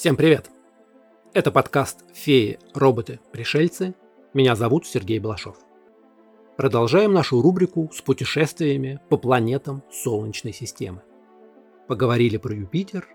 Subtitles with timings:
[0.00, 0.50] Всем привет!
[1.34, 3.94] Это подкаст «Феи, роботы, пришельцы».
[4.32, 5.58] Меня зовут Сергей Балашов.
[6.56, 11.02] Продолжаем нашу рубрику с путешествиями по планетам Солнечной системы.
[11.86, 13.08] Поговорили про Юпитер,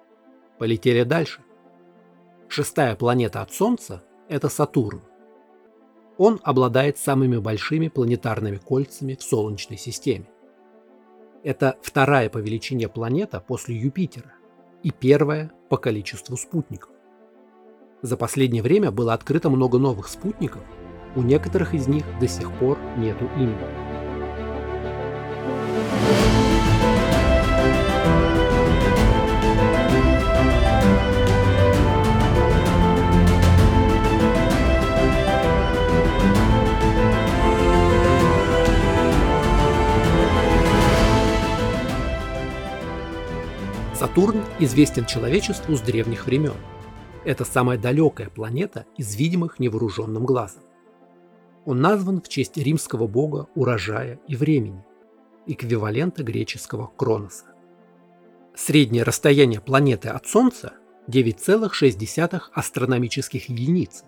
[0.59, 1.41] полетели дальше.
[2.49, 5.01] Шестая планета от Солнца– это Сатурн.
[6.19, 10.27] Он обладает самыми большими планетарными кольцами в Солнечной системе.
[11.41, 14.33] Это вторая по величине планета после Юпитера
[14.83, 16.91] и первая по количеству спутников.
[18.01, 20.63] За последнее время было открыто много новых спутников,
[21.15, 23.84] у некоторых из них до сих пор нету имени.
[44.15, 46.55] Сатурн известен человечеству с древних времен.
[47.25, 50.63] Это самая далекая планета из видимых невооруженным глазом.
[51.65, 54.85] Он назван в честь римского бога урожая и времени,
[55.47, 57.43] эквивалента греческого Кроноса.
[58.55, 60.75] Среднее расстояние планеты от Солнца
[61.09, 64.05] 9,6 астрономических единиц,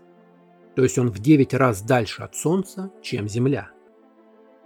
[0.77, 3.71] то есть он в 9 раз дальше от Солнца, чем Земля.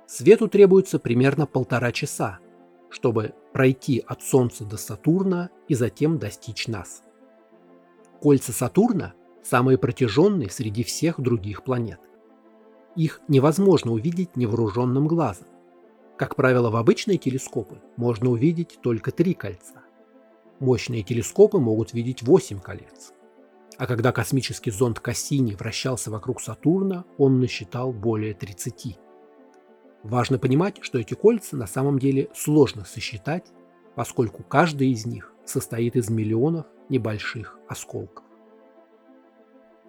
[0.06, 2.38] Свету требуется примерно полтора часа,
[2.92, 7.02] чтобы пройти от Солнца до Сатурна и затем достичь нас.
[8.22, 12.00] Кольца Сатурна самые протяженные среди всех других планет.
[12.96, 15.48] Их невозможно увидеть невооруженным глазом.
[16.18, 19.82] Как правило, в обычные телескопы можно увидеть только три кольца.
[20.60, 23.14] Мощные телескопы могут видеть 8 колец.
[23.78, 29.00] А когда космический зонд Кассини вращался вокруг Сатурна, он насчитал более 30.
[30.04, 33.48] Важно понимать, что эти кольца на самом деле сложно сосчитать,
[33.96, 38.26] поскольку каждый из них состоит из миллионов небольших осколков.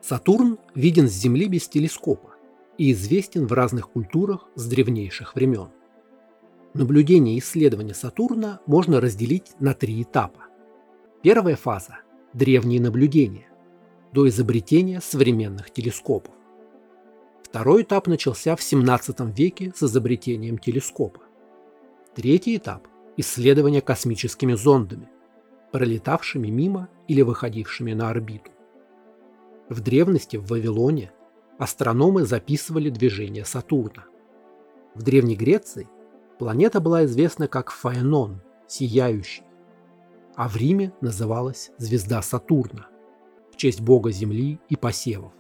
[0.01, 2.35] Сатурн виден с Земли без телескопа
[2.77, 5.69] и известен в разных культурах с древнейших времен.
[6.75, 10.45] Наблюдение и исследование Сатурна можно разделить на три этапа.
[11.23, 11.99] Первая фаза–
[12.33, 13.47] древние наблюдения,
[14.13, 16.35] до изобретения современных телескопов.
[17.53, 21.21] Второй этап начался в 17 веке с изобретением телескопа.
[22.15, 25.11] Третий этап– исследование космическими зондами,
[25.71, 28.51] пролетавшими мимо или выходившими на орбиту.
[29.69, 31.13] В древности в Вавилоне
[31.59, 34.07] астрономы записывали движение Сатурна.
[34.95, 35.91] В Древней Греции
[36.39, 39.45] планета была известна как Фаэнон, сияющий,
[40.37, 42.87] а в Риме называлась звезда Сатурна
[43.53, 45.35] в честь бога Земли и посевов.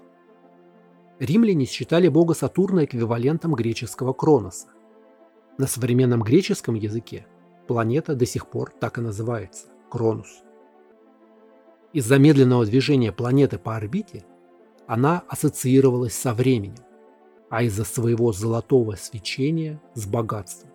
[1.22, 4.66] Римляне считали бога Сатурна эквивалентом греческого Кроноса.
[5.56, 7.28] На современном греческом языке
[7.68, 10.42] планета до сих пор так и называется– Кронус.
[11.92, 14.24] Из-за медленного движения планеты по орбите
[14.88, 16.82] она ассоциировалась со временем,
[17.50, 20.72] а из-за своего золотого свечения– с богатством.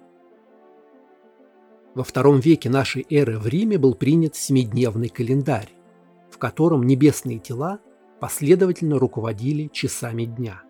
[1.94, 5.74] Во втором веке нашей эры в Риме был принят семидневный календарь,
[6.32, 7.82] в котором небесные тела
[8.20, 10.62] последовательно руководили часами дня.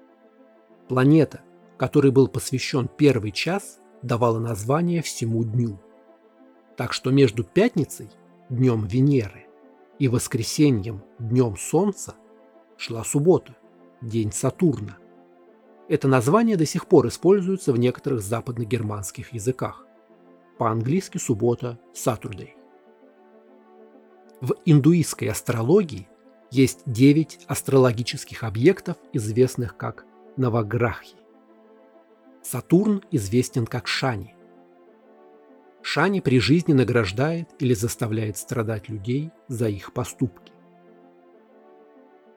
[0.87, 1.41] Планета,
[1.77, 5.79] которой был посвящен первый час, давала название всему дню.
[6.75, 8.09] Так что между пятницей,
[8.49, 9.47] днем Венеры,
[9.99, 12.15] и воскресеньем, днем Солнца,
[12.77, 13.55] шла суббота,
[14.01, 14.97] день Сатурна.
[15.89, 19.85] Это название до сих пор используется в некоторых западногерманских языках.
[20.57, 22.49] По-английски суббота– Saturday.
[24.41, 26.07] В индуистской астрологии
[26.51, 30.05] есть 9 астрологических объектов, известных как
[30.37, 31.15] Наваграхи.
[32.41, 34.35] Сатурн известен как Шани.
[35.81, 40.51] Шани при жизни награждает или заставляет страдать людей за их поступки.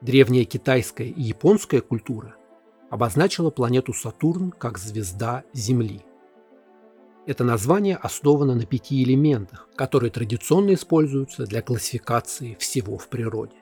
[0.00, 2.34] Древняя китайская и японская культура
[2.90, 6.02] обозначила планету Сатурн как звезда Земли.
[7.26, 13.59] Это название основано на пяти элементах, которые традиционно используются для классификации всего в природе.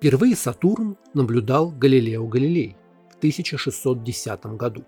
[0.00, 2.74] Впервые Сатурн наблюдал Галилео Галилей
[3.10, 4.86] в 1610 году.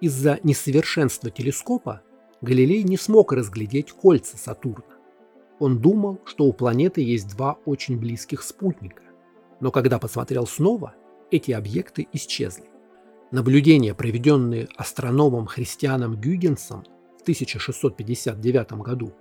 [0.00, 2.00] Из-за несовершенства телескопа
[2.40, 4.84] Галилей не смог разглядеть кольца Сатурна.
[5.58, 9.02] Он думал, что у планеты есть два очень близких спутника,
[9.58, 10.94] но когда посмотрел снова,
[11.32, 12.66] эти объекты исчезли.
[13.32, 16.84] Наблюдения, проведенные астрономом Христианом Гюгенсом
[17.18, 19.12] в 1659 году,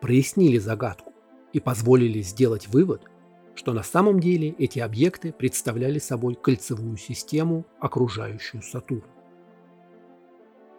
[0.00, 1.12] прояснили загадку
[1.52, 3.09] и позволили сделать вывод,
[3.54, 9.04] что на самом деле эти объекты представляли собой кольцевую систему, окружающую Сатурн.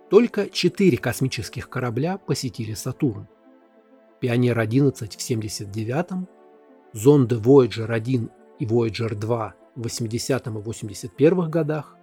[0.09, 3.27] Только четыре космических корабля посетили Сатурн.
[4.19, 6.27] Пионер-11 в 79-м,
[6.93, 8.29] зонды Voyager 1
[8.59, 11.95] и Voyager 2 в 80 и 81 годах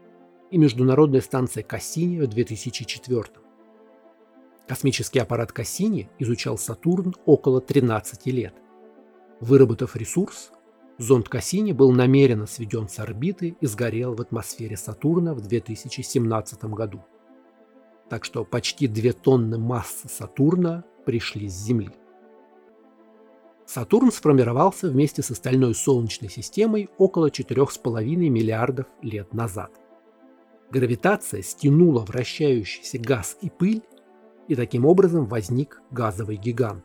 [0.50, 3.24] и международная станция Кассини в 2004.
[4.66, 8.54] Космический аппарат Кассини изучал Сатурн около 13 лет.
[9.40, 10.50] Выработав ресурс,
[10.98, 17.04] зонд Кассини был намеренно сведен с орбиты и сгорел в атмосфере Сатурна в 2017 году.
[18.10, 21.92] Так что почти 2 тонны массы Сатурна пришли с Земли.
[23.66, 29.70] Сатурн сформировался вместе с остальной Солнечной системой около 4,5 миллиардов лет назад.
[30.70, 33.82] Гравитация стянула вращающийся газ и пыль,
[34.48, 36.84] и таким образом возник газовый гигант.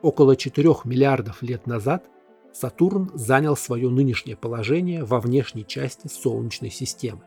[0.00, 2.08] Около 4 миллиардов лет назад
[2.54, 7.22] Сатурн занял свое нынешнее положение во внешней части Солнечной системы.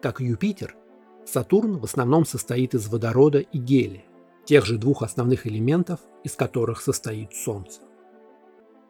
[0.00, 0.76] Как Юпитер,
[1.24, 4.04] Сатурн в основном состоит из водорода и гелия,
[4.44, 7.80] тех же двух основных элементов, из которых состоит Солнце.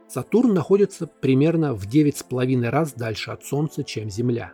[0.07, 4.53] Сатурн находится примерно в 9,5 раз дальше от Солнца, чем Земля.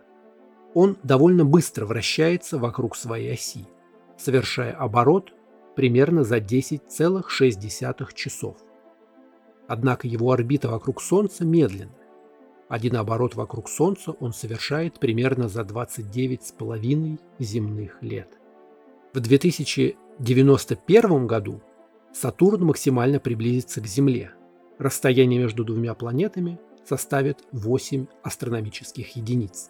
[0.73, 3.67] Он довольно быстро вращается вокруг своей оси,
[4.17, 5.33] совершая оборот
[5.75, 8.55] примерно за 10,6 часов.
[9.67, 11.91] Однако его орбита вокруг Солнца медленна.
[12.69, 18.29] Один оборот вокруг Солнца он совершает примерно за 29,5 земных лет.
[19.13, 21.61] В 2000 1991 году
[22.13, 24.31] Сатурн максимально приблизится к Земле.
[24.77, 29.69] Расстояние между двумя планетами составит 8 астрономических единиц.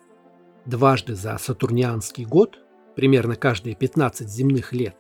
[0.66, 2.60] Дважды за сатурнианский год,
[2.96, 4.96] примерно каждые 15 земных лет,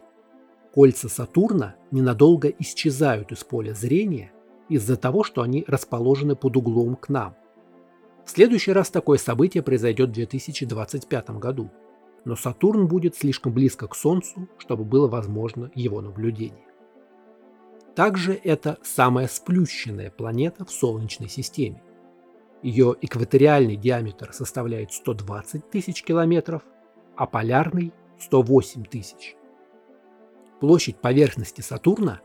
[0.74, 4.31] кольца Сатурна ненадолго исчезают из поля зрения
[4.69, 7.36] из-за того, что они расположены под углом к нам.
[8.25, 11.69] В следующий раз такое событие произойдет в 2025 году–
[12.25, 16.65] но Сатурн будет слишком близко к Солнцу, чтобы было возможно его наблюдение.
[17.95, 21.83] Также это самая сплющенная планета в Солнечной системе.
[22.62, 26.63] Ее экваториальный диаметр составляет 120 тысяч километров,
[27.15, 29.36] а полярный– 108 тысяч.
[30.60, 32.21] Площадь поверхности Сатурна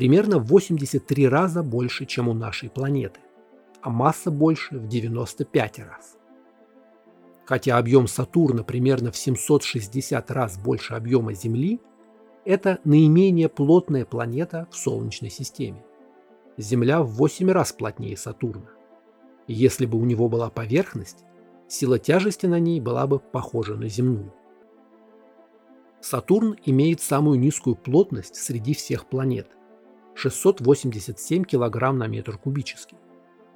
[0.00, 3.20] примерно в 83 раза больше, чем у нашей планеты,
[3.82, 6.16] а масса больше в 95 раз.
[7.44, 11.82] Хотя объем Сатурна примерно в 760 раз больше объема Земли,
[12.46, 15.84] это наименее плотная планета в Солнечной системе.
[16.56, 18.70] Земля в 8 раз плотнее Сатурна.
[19.48, 21.26] если бы у него была поверхность,
[21.68, 24.32] сила тяжести на ней была бы похожа на земную.
[26.00, 29.50] Сатурн имеет самую низкую плотность среди всех планет–
[30.14, 32.98] 687 кг на метр кубический,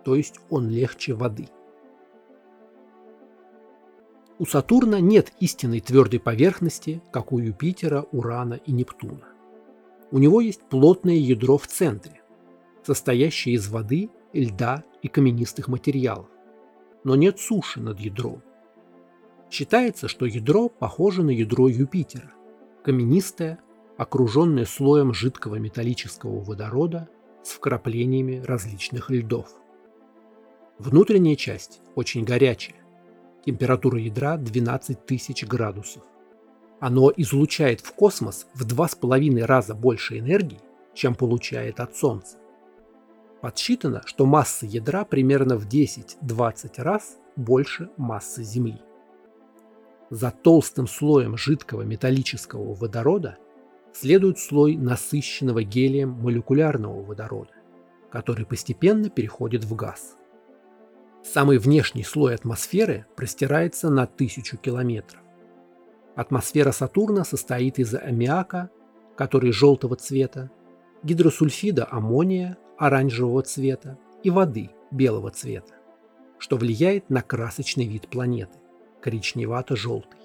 [0.05, 1.49] то есть он легче воды–
[4.41, 9.29] у Сатурна нет истинной твердой поверхности, как у Юпитера, Урана и Нептуна.
[10.11, 12.21] У него есть плотное ядро в центре,
[12.83, 16.27] состоящее из воды, льда и каменистых материалов,
[17.05, 18.43] но нет суши над ядром.
[19.50, 22.33] Считается, что ядро похоже на ядро Юпитера,
[22.83, 23.61] каменистое,
[23.96, 27.08] окруженное слоем жидкого металлического водорода
[27.43, 29.49] с вкраплениями различных льдов.
[30.79, 32.85] Внутренняя часть очень горячая,
[33.44, 36.02] Температура ядра 12 тысяч градусов.
[36.81, 40.61] Оно излучает в космос в 2,5 раза больше энергии,
[40.94, 42.38] чем получает от Солнца.
[43.43, 48.80] Подсчитано, что масса ядра примерно в 10-20 раз больше массы Земли.
[50.09, 53.37] За толстым слоем жидкого металлического водорода
[53.95, 57.53] следует слой насыщенного гелием молекулярного водорода,
[58.11, 60.17] который постепенно переходит в газ.
[61.23, 65.21] Самый внешний слой атмосферы простирается на тысячу километров.
[66.17, 68.71] Атмосфера Сатурна состоит из аммиака,
[69.17, 70.51] который желтого цвета,
[71.03, 75.75] гидросульфида аммония оранжевого цвета и воды белого цвета,
[76.39, 78.59] что влияет на красочный вид планеты–
[79.03, 80.24] коричневато-желтый.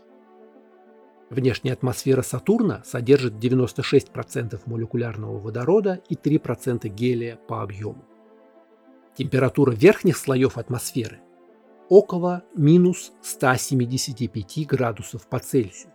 [1.30, 8.04] Внешняя атмосфера Сатурна содержит 96% молекулярного водорода и 3% гелия по объему.
[9.16, 11.20] Температура верхних слоев атмосферы
[11.88, 15.92] около минус 175 градусов по Цельсию,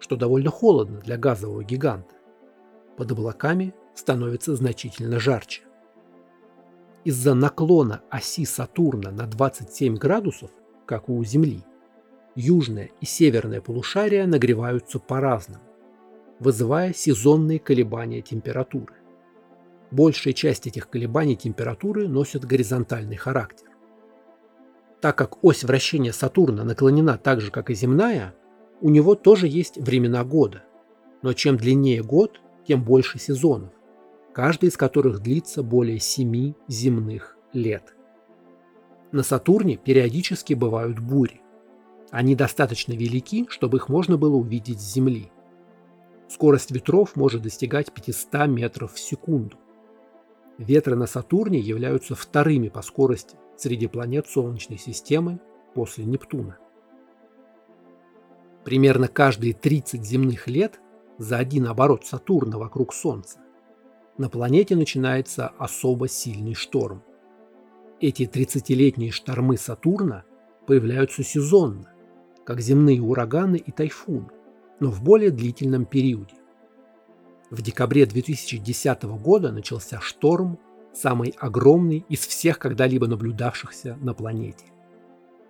[0.00, 2.14] что довольно холодно для газового гиганта.
[2.96, 5.62] Под облаками становится значительно жарче.
[7.04, 10.50] Из-за наклона оси Сатурна на 27 градусов,
[10.84, 11.62] как у Земли,
[12.38, 15.64] южное и северное полушария нагреваются по-разному,
[16.38, 18.94] вызывая сезонные колебания температуры.
[19.90, 23.68] Большая часть этих колебаний температуры носит горизонтальный характер.
[25.00, 28.34] Так как ось вращения Сатурна наклонена так же, как и земная,
[28.80, 30.62] у него тоже есть времена года.
[31.22, 33.72] Но чем длиннее год, тем больше сезонов,
[34.32, 37.96] каждый из которых длится более 7 земных лет.
[39.10, 41.40] На Сатурне периодически бывают бури.
[42.10, 45.30] Они достаточно велики, чтобы их можно было увидеть с Земли.
[46.28, 49.56] Скорость ветров может достигать 500 метров в секунду.
[50.58, 55.40] Ветры на Сатурне являются вторыми по скорости среди планет Солнечной системы
[55.74, 56.58] после Нептуна.
[58.64, 60.80] Примерно каждые 30 земных лет
[61.18, 63.38] за один оборот Сатурна вокруг Солнца
[64.18, 67.02] на планете начинается особо сильный шторм.
[68.00, 70.24] Эти 30-летние штормы Сатурна
[70.66, 71.92] появляются сезонно,
[72.48, 74.30] как земные ураганы и тайфуны,
[74.80, 76.36] но в более длительном периоде.
[77.50, 80.58] В декабре 2010 года начался шторм,
[80.94, 84.64] самый огромный из всех когда-либо наблюдавшихся на планете.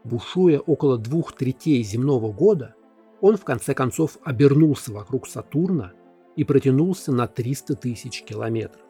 [0.03, 2.75] Бушуя около двух третей земного года,
[3.21, 5.93] он в конце концов обернулся вокруг Сатурна
[6.35, 8.83] и протянулся на 300 тысяч километров.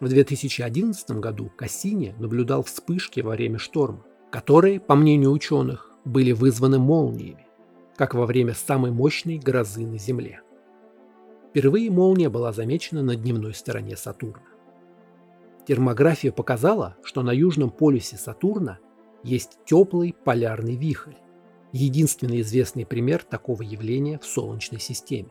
[0.00, 6.78] В 2011 году Кассини наблюдал вспышки во время шторма, которые, по мнению ученых, были вызваны
[6.78, 7.46] молниями,
[7.96, 10.40] как во время самой мощной грозы на Земле.
[11.50, 14.42] Впервые молния была замечена на дневной стороне Сатурна.
[15.66, 18.78] Термография показала, что на южном полюсе Сатурна
[19.22, 21.14] есть теплый полярный вихрь,
[21.72, 25.28] единственный известный пример такого явления в Солнечной системе.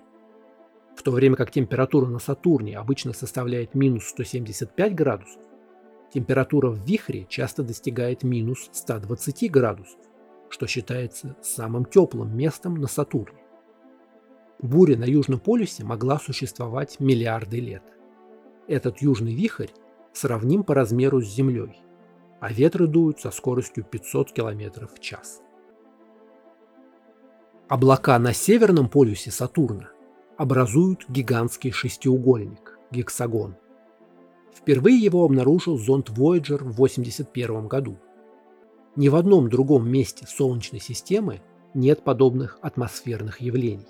[0.96, 5.42] В то время как температура на Сатурне обычно составляет минус 175 градусов,
[6.14, 10.00] температура в вихре часто достигает минус 120 градусов,
[10.52, 13.40] что считается самым теплым местом на Сатурне.
[14.60, 17.84] Буря на Южном полюсе могла существовать миллиарды лет.
[18.68, 19.72] Этот южный вихрь
[20.14, 21.82] сравним по размеру с Землей,
[22.40, 25.42] а ветры дуют со скоростью 500 км в час.
[27.68, 29.90] Облака на северном полюсе Сатурна
[30.38, 33.56] образуют гигантский шестиугольник– гексагон.
[34.54, 37.98] Впервые его обнаружил зонд Voyager в 1981 году.
[38.96, 41.42] Ни в одном другом месте Солнечной системы
[41.74, 43.88] нет подобных атмосферных явлений.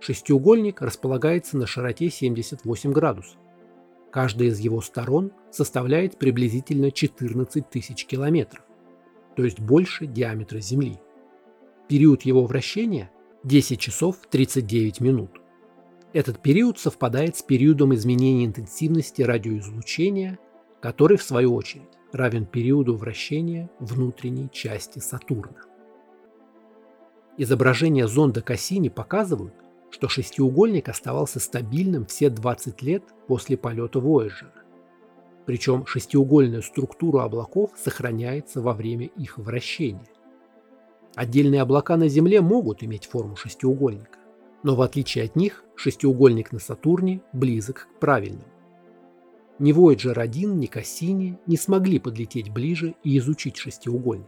[0.00, 3.38] Шестиугольник располагается на широте 78 градусов.
[4.10, 8.64] Каждая из его сторон составляет приблизительно 14 тысяч километров,
[9.36, 10.98] то есть больше диаметра Земли.
[11.88, 13.10] Период его вращения–
[13.44, 15.30] 10 часов 39 минут.
[16.12, 20.38] Этот период совпадает с периодом изменения интенсивности радиоизлучения,
[20.82, 25.62] который, в свою очередь, равен периоду вращения внутренней части Сатурна.
[27.36, 29.54] Изображения зонда Кассини показывают,
[29.90, 34.50] что шестиугольник оставался стабильным все 20 лет после полета Voyager.
[35.46, 40.06] Причем шестиугольная структура облаков сохраняется во время их вращения.
[41.14, 44.18] Отдельные облака на Земле могут иметь форму шестиугольника,
[44.62, 48.49] но в отличие от них шестиугольник на Сатурне близок к правильному.
[49.60, 54.26] Ни Voyager 1, ни Кассини не смогли подлететь ближе и изучить шестиугольник.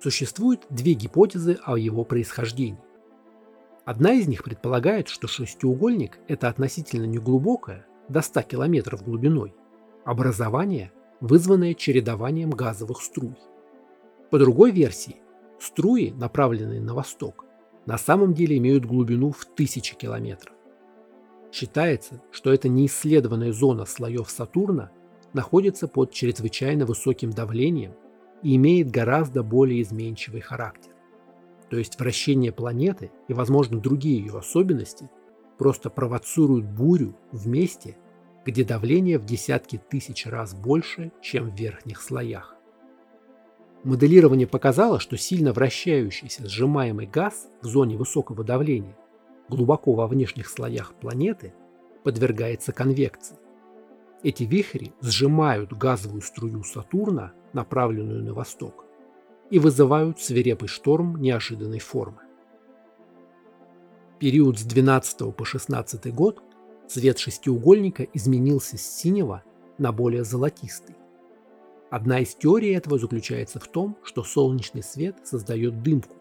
[0.00, 2.78] Существует две гипотезы о его происхождении.
[3.84, 9.52] Одна из них предполагает, что шестиугольник– это относительно неглубокое, до 100 км глубиной,
[10.04, 13.34] образование, вызванное чередованием газовых струй.
[14.30, 15.16] По другой версии,
[15.58, 17.44] Струи, направленные на восток,
[17.84, 20.54] на самом деле имеют глубину в тысячи километров.
[21.50, 24.90] Считается, что эта неисследованная зона слоев Сатурна
[25.32, 27.94] находится под чрезвычайно высоким давлением
[28.42, 30.92] и имеет гораздо более изменчивый характер.
[31.70, 35.10] То есть вращение планеты и, возможно, другие ее особенности
[35.58, 37.96] просто провоцируют бурю в месте,
[38.44, 42.54] где давление в десятки тысяч раз больше, чем в верхних слоях.
[43.84, 48.96] Моделирование показало, что сильно вращающийся сжимаемый газ в зоне высокого давления
[49.48, 51.54] глубоко во внешних слоях планеты
[52.04, 53.36] подвергается конвекции.
[54.22, 58.84] Эти вихри сжимают газовую струю Сатурна, направленную на восток,
[59.50, 62.20] и вызывают свирепый шторм неожиданной формы.
[64.18, 66.42] Период с 12 по 16 год
[66.88, 69.44] цвет шестиугольника изменился с синего
[69.78, 70.96] на более золотистый.
[71.90, 76.16] Одна из теорий этого заключается в том, что солнечный свет создает дымку,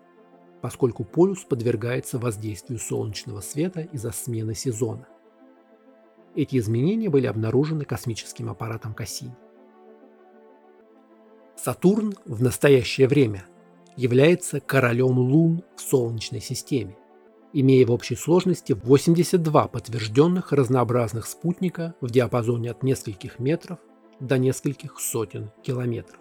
[0.68, 5.08] поскольку полюс подвергается воздействию солнечного света из-за смены сезона.
[6.36, 9.34] Эти изменения были обнаружены космическим аппаратом Кассини.
[11.56, 13.46] Сатурн в настоящее время
[13.96, 16.98] является королем лун в Солнечной системе,
[17.54, 23.80] имея в общей сложности 82 подтвержденных разнообразных спутника в диапазоне от нескольких метров
[24.20, 26.20] до нескольких сотен километров.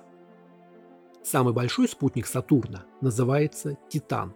[1.27, 4.33] Самый большой спутник Сатурна называется Титан.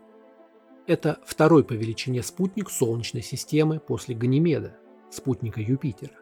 [0.88, 4.76] Это второй по величине спутник Солнечной системы после Ганимеда,
[5.08, 6.16] спутника Юпитера.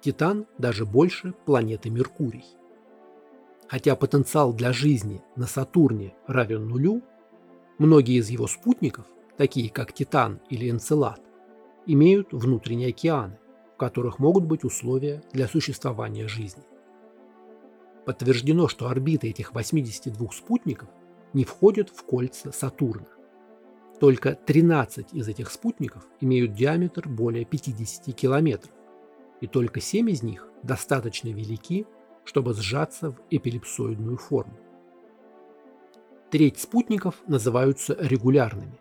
[0.00, 2.44] Титан даже больше планеты Меркурий.
[3.66, 7.02] Хотя потенциал для жизни на Сатурне равен нулю,
[7.78, 11.20] многие из его спутников, такие как Титан или Энцелад,
[11.86, 13.36] имеют внутренние океаны,
[13.74, 16.62] в которых могут быть условия для существования жизни.
[18.04, 20.88] Подтверждено, что орбиты этих 82 спутников
[21.32, 23.06] не входят в кольца Сатурна.
[24.00, 28.72] Только 13 из этих спутников имеют диаметр более 50 километров,
[29.40, 31.86] и только 7 из них достаточно велики,
[32.24, 34.56] чтобы сжаться в эпилипсоидную форму.
[36.30, 38.80] Треть спутников называются регулярными.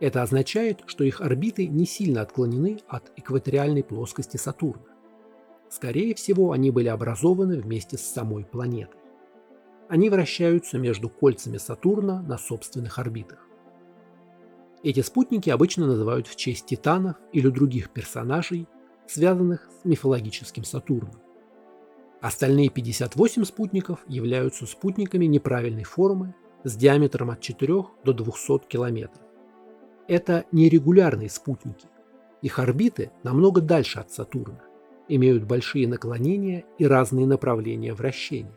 [0.00, 4.84] Это означает, что их орбиты не сильно отклонены от экваториальной плоскости Сатурна.
[5.70, 9.00] Скорее всего, они были образованы вместе с самой планетой.
[9.88, 13.46] Они вращаются между кольцами Сатурна на собственных орбитах.
[14.82, 18.68] Эти спутники обычно называют в честь титанов или других персонажей,
[19.06, 21.20] связанных с мифологическим Сатурном.
[22.20, 26.34] Остальные 58 спутников являются спутниками неправильной формы
[26.64, 29.22] с диаметром от 4 до 200 километров.
[30.06, 31.86] Это нерегулярные спутники.
[32.42, 34.62] Их орбиты намного дальше от Сатурна,
[35.08, 38.52] имеют большие наклонения и разные направления вращения.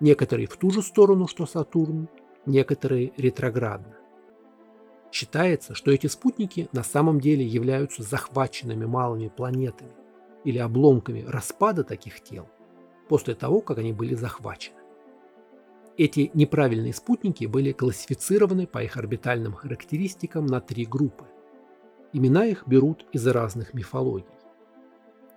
[0.00, 2.08] Некоторые в ту же сторону, что Сатурн,
[2.46, 3.96] некоторые ретроградно.
[5.12, 9.92] Считается, что эти спутники на самом деле являются захваченными малыми планетами
[10.44, 12.48] или обломками распада таких тел
[13.08, 14.76] после того, как они были захвачены.
[15.96, 21.26] Эти неправильные спутники были классифицированы по их орбитальным характеристикам на три группы.
[22.12, 24.33] Имена их берут из разных мифологий.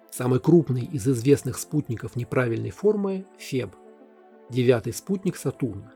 [0.09, 3.75] Самый крупный из известных спутников неправильной формы– Феб,
[4.49, 5.93] девятый спутник Сатурна,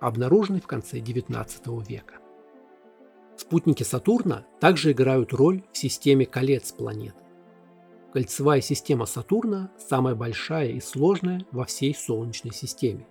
[0.00, 2.14] обнаруженный в конце XIX века.
[3.36, 7.16] Спутники Сатурна также играют роль в системе колец планеты.
[8.12, 13.06] Кольцевая система Сатурна самая большая и сложная во всей Солнечной системе.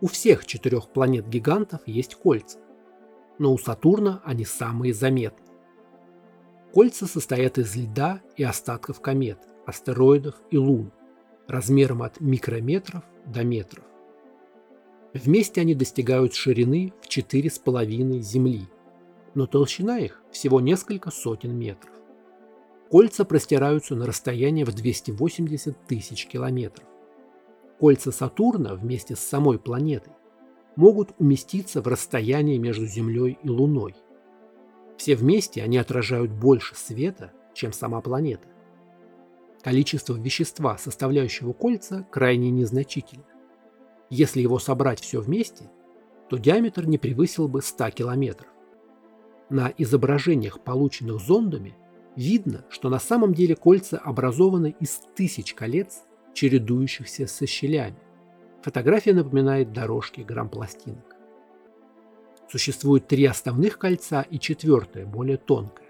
[0.00, 2.58] У всех четырех планет-гигантов есть кольца,
[3.38, 5.45] но у Сатурна они самые заметные.
[6.76, 10.92] Кольца состоят из льда и остатков комет, астероидов и лун,
[11.48, 13.82] размером от микрометров до метров.
[15.14, 18.68] Вместе они достигают ширины в 4,5 Земли,
[19.34, 21.94] но толщина их всего несколько сотен метров.
[22.90, 26.86] Кольца простираются на расстояние в 280 тысяч километров.
[27.80, 30.12] Кольца Сатурна вместе с самой планетой
[30.76, 33.94] могут уместиться в расстоянии между Землей и Луной–
[34.96, 38.48] все вместе они отражают больше света, чем сама планета.
[39.62, 43.24] Количество вещества, составляющего кольца, крайне незначительно.
[44.10, 45.70] Если его собрать все вместе,
[46.28, 48.48] то диаметр не превысил бы 100 километров.
[49.50, 51.76] На изображениях, полученных зондами,
[52.14, 56.02] видно, что на самом деле кольца образованы из тысяч колец,
[56.34, 57.98] чередующихся со щелями.
[58.62, 61.15] Фотография напоминает дорожки грампластинок.
[62.48, 65.88] Существует три основных кольца и четвертое, более тонкое.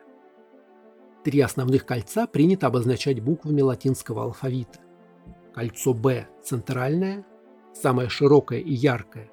[1.23, 4.79] Три основных кольца принято обозначать буквами латинского алфавита.
[5.55, 7.27] Кольцо Б центральное,
[7.75, 9.31] самое широкое и яркое.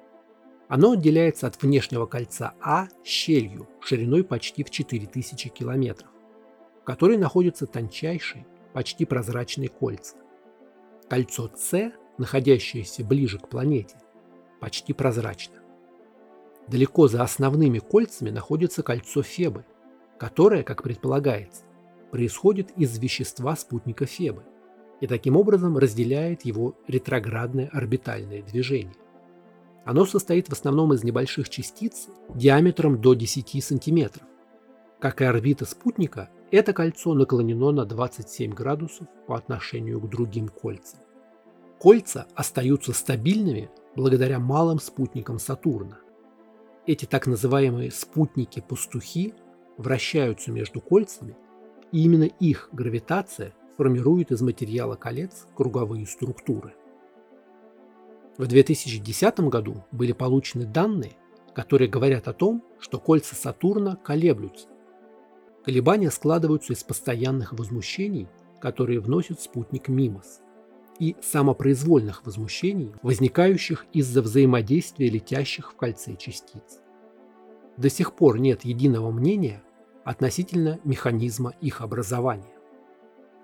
[0.68, 6.10] Оно отделяется от внешнего кольца А щелью шириной почти в 4000 километров,
[6.82, 10.16] в которой находятся тончайшие, почти прозрачные кольца.
[11.08, 13.96] Кольцо С, находящееся ближе к планете,
[14.60, 15.63] почти прозрачно.
[16.68, 19.64] Далеко за основными кольцами находится кольцо Фебы,
[20.18, 21.64] которое, как предполагается,
[22.10, 24.44] происходит из вещества спутника Фебы
[25.00, 28.94] и таким образом разделяет его ретроградное орбитальное движение.
[29.84, 34.22] Оно состоит в основном из небольших частиц диаметром до 10 см.
[34.98, 41.00] Как и орбита спутника, это кольцо наклонено на 27 градусов по отношению к другим кольцам.
[41.78, 45.98] Кольца остаются стабильными благодаря малым спутникам Сатурна,
[46.86, 49.34] эти так называемые спутники-пастухи
[49.78, 51.36] вращаются между кольцами,
[51.92, 56.74] и именно их гравитация формирует из материала колец круговые структуры.
[58.36, 61.12] В 2010 году были получены данные,
[61.54, 64.68] которые говорят о том, что кольца Сатурна колеблются.
[65.64, 68.28] Колебания складываются из постоянных возмущений,
[68.60, 70.40] которые вносит спутник Мимос
[70.98, 76.80] и самопроизвольных возмущений, возникающих из-за взаимодействия летящих в кольце частиц.
[77.76, 79.62] До сих пор нет единого мнения
[80.04, 82.54] относительно механизма их образования.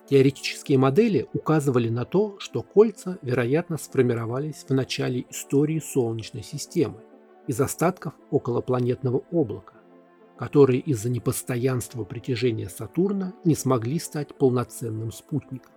[0.09, 7.01] Теоретические модели указывали на то, что кольца, вероятно, сформировались в начале истории Солнечной системы
[7.47, 9.75] из остатков околопланетного облака,
[10.37, 15.73] которые из-за непостоянства притяжения Сатурна не смогли стать полноценным спутником.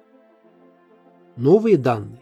[1.36, 2.22] Новые данные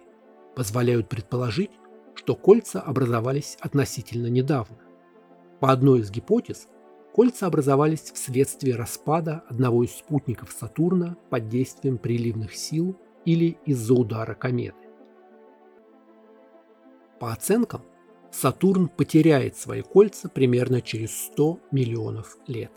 [0.56, 1.72] позволяют предположить,
[2.16, 4.78] что кольца образовались относительно недавно.
[5.60, 6.68] По одной из гипотез,
[7.14, 12.96] кольца образовались вследствие распада одного из спутников Сатурна под действием приливных сил
[13.26, 14.88] или из-за удара кометы.
[17.20, 17.82] По оценкам,
[18.32, 22.72] Сатурн потеряет свои кольца примерно через 100 миллионов лет.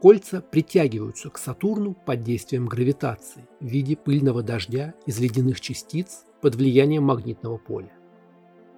[0.00, 6.54] Кольца притягиваются к Сатурну под действием гравитации в виде пыльного дождя из ледяных частиц под
[6.54, 7.92] влиянием магнитного поля.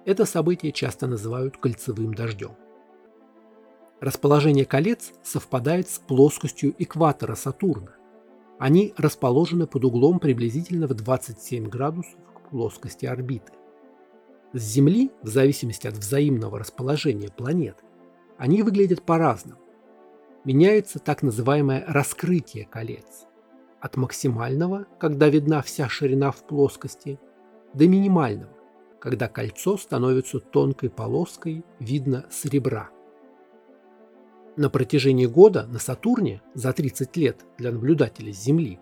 [0.05, 2.51] Это событие часто называют кольцевым дождем.
[3.99, 7.95] Расположение колец совпадает с плоскостью экватора Сатурна.
[8.57, 13.51] Они расположены под углом приблизительно в 27 градусов к плоскости орбиты.
[14.53, 17.75] С Земли, в зависимости от взаимного расположения планет,
[18.37, 19.59] они выглядят по-разному.
[20.49, 23.27] Меняется так называемое раскрытие колец.
[23.81, 27.19] От максимального, когда видна вся ширина в плоскости,
[27.75, 28.57] до минимального,
[28.99, 32.89] когда кольцо становится тонкой полоской, видно с ребра.
[34.55, 38.79] На протяжении года на Сатурне за 30 лет для наблюдателя с Земли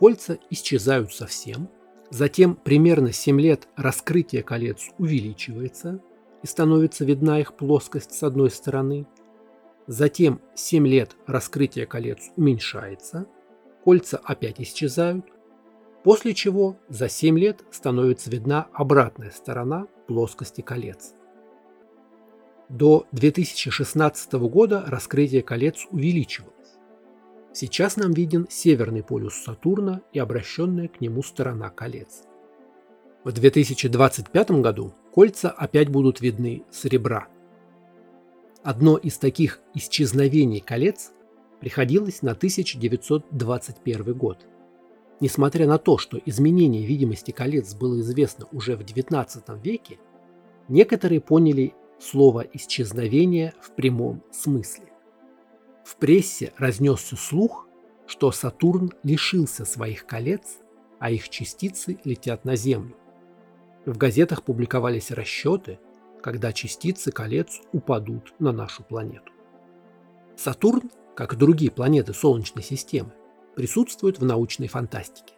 [0.00, 1.68] кольца исчезают совсем,
[2.10, 6.00] Затем примерно 7 лет раскрытие колец увеличивается
[6.42, 9.06] и становится видна их плоскость с одной стороны.
[9.86, 13.26] Затем 7 лет раскрытие колец уменьшается,
[13.84, 15.26] кольца опять исчезают,
[16.02, 21.12] после чего за 7 лет становится видна обратная сторона плоскости колец.
[22.68, 26.52] До 2016 года раскрытие колец увеличивалось.
[27.52, 32.24] Сейчас нам виден северный полюс Сатурна и обращенная к нему сторона колец.
[33.22, 37.28] В 2025 году кольца опять будут видны с ребра.
[38.66, 41.12] Одно из таких исчезновений колец
[41.60, 44.44] приходилось на 1921 год.
[45.20, 50.00] Несмотря на то, что изменение видимости колец было известно уже в XIX веке,
[50.66, 54.86] некоторые поняли слово «исчезновение» в прямом смысле.
[55.84, 57.68] В прессе разнесся слух,
[58.08, 60.58] что Сатурн лишился своих колец,
[60.98, 62.96] а их частицы летят на Землю.
[63.84, 65.78] В газетах публиковались расчеты,
[66.26, 69.32] когда частицы колец упадут на нашу планету.
[70.34, 73.12] Сатурн, как и другие планеты Солнечной системы,
[73.54, 75.34] присутствует в научной фантастике.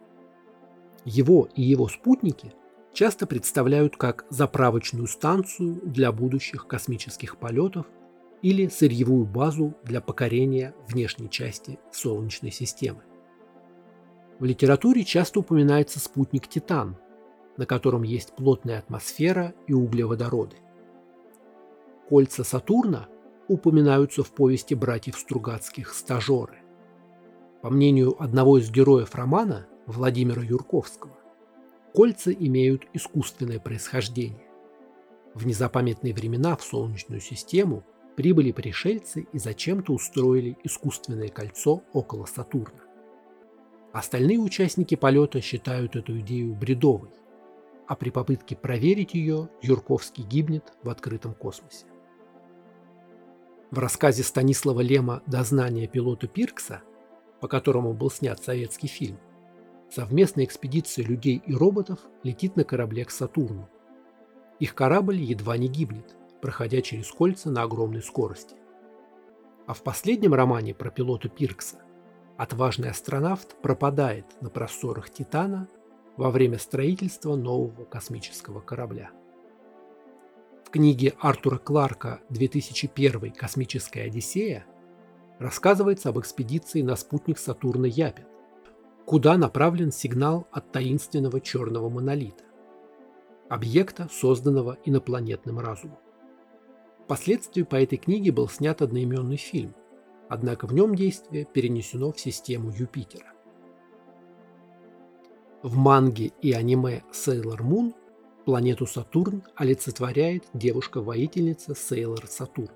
[1.05, 2.55] Его и его спутники
[2.95, 7.85] часто представляют как заправочную станцию для будущих космических полетов
[8.41, 13.03] или сырьевую базу для покорения внешней части Солнечной системы.
[14.39, 16.97] В литературе часто упоминается спутник Титан,
[17.59, 20.57] на котором есть плотная атмосфера и углеводороды.
[22.09, 23.09] Кольца Сатурна
[23.49, 26.59] упоминаются в повести братьев Стругацких «Стажеры».
[27.63, 31.19] По мнению одного из героев романа, Владимира Юрковского,
[31.95, 34.47] кольца имеют искусственное происхождение.
[35.35, 37.85] В незапамятные времена в Солнечную систему–
[38.19, 42.81] прибыли пришельцы и зачем-то устроили искусственное кольцо около Сатурна.
[43.93, 47.11] Остальные участники полета считают эту идею бредовой,
[47.87, 51.87] а при попытке проверить ее Юрковский гибнет в открытом космосе.
[53.71, 56.81] В рассказе Станислава Лема «Дознание пилота Пиркса»,
[57.39, 59.19] по которому был снят советский фильм,
[59.91, 63.69] совместная экспедиция людей и роботов летит на корабле к Сатурну.
[64.59, 68.57] Их корабль едва не гибнет, проходя через кольца на огромной скорости.
[69.67, 71.83] А в последнем романе про пилота Пиркса
[72.39, 75.69] отважный астронавт пропадает на просторах Титана
[76.17, 79.11] во время строительства нового космического корабля.
[80.69, 83.35] В книге Артура Кларка «2001.
[83.35, 84.67] Космическая Одиссея»
[85.39, 88.27] рассказывается об экспедиции на спутник Сатурна Япет,
[89.07, 92.45] куда направлен сигнал от таинственного черного монолита,
[93.49, 96.01] объекта, созданного инопланетным разумом.
[97.05, 99.75] Впоследствии по этой книге был снят одноименный фильм,
[100.29, 103.33] однако в нем действие перенесено в систему Юпитера.
[105.63, 107.95] В манге и аниме Sailor Moon
[108.49, 112.73] планету Сатурн олицетворяет девушка-воительница Сейлор Сатурн.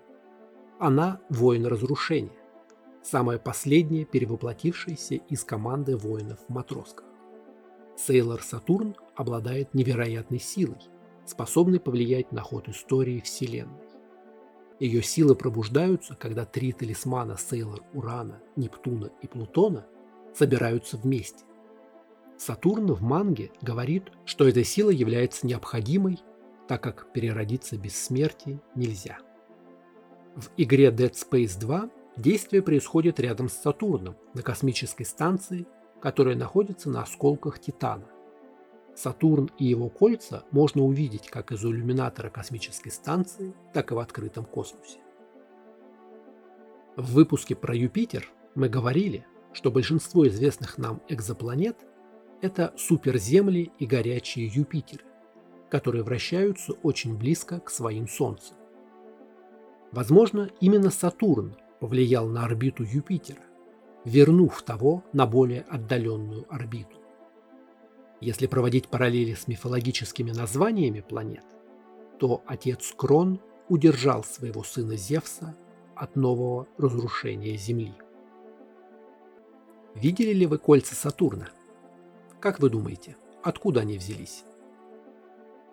[0.79, 2.37] Она– воин разрушения,
[3.03, 7.07] самая последняя перевоплотившаяся из команды воинов в матросках.
[7.97, 10.77] Сейлор Сатурн обладает невероятной силой,
[11.25, 13.81] способной повлиять на ход истории Вселенной.
[14.79, 19.87] Ее силы пробуждаются, когда три талисмана Сейлор Урана, Нептуна и Плутона
[20.35, 21.45] собираются вместе.
[22.45, 26.19] Сатурн в манге говорит, что эта сила является необходимой,
[26.67, 29.19] так как переродиться без смерти нельзя.
[30.35, 35.69] В игре Dead Space 2 действие происходит рядом с Сатурном на космической станции,
[36.01, 38.09] которая находится на осколках Титана.
[38.97, 44.47] Сатурн и его кольца можно увидеть как из иллюминатора космической станции, так и в открытом
[44.47, 44.99] космосе.
[46.97, 51.77] В выпуске про Юпитер мы говорили, что большинство известных нам экзопланет–
[52.43, 55.05] это суперземли и горячие Юпитеры,
[55.71, 58.57] которые вращаются очень близко к своим Солнцам.
[59.93, 63.43] Возможно, именно Сатурн повлиял на орбиту Юпитера,
[64.05, 66.99] вернув того на более отдаленную орбиту.
[68.21, 71.45] Если проводить параллели с мифологическими названиями планет,
[72.19, 75.57] то отец Крон удержал своего сына Зевса
[75.95, 77.95] от нового разрушения Земли.
[79.95, 81.51] Видели ли вы кольца Сатурна?
[82.43, 84.43] Как вы думаете, откуда они взялись?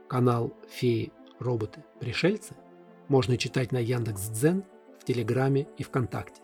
[0.08, 2.56] Канал «Феи, роботы, пришельцы»
[3.08, 4.64] можно читать на Яндекс.Дзен,
[5.00, 6.44] в Телеграме и ВКонтакте.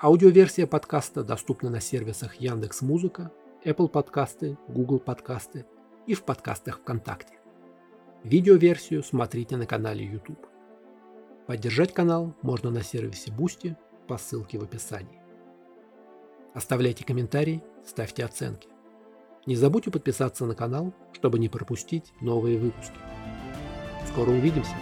[0.00, 3.32] Аудиоверсия подкаста доступна на сервисах Яндекс Музыка,
[3.64, 5.66] Apple подкасты, Google подкасты
[6.06, 7.40] и в подкастах ВКонтакте.
[8.22, 10.46] Видеоверсию смотрите на канале YouTube.
[11.48, 13.74] Поддержать канал можно на сервисе Boosty
[14.06, 15.20] по ссылке в описании.
[16.54, 18.68] Оставляйте комментарии, ставьте оценки.
[19.46, 22.98] Не забудьте подписаться на канал, чтобы не пропустить новые выпуски.
[24.08, 24.74] Скоро увидимся!